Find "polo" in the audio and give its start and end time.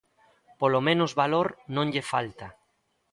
0.59-0.79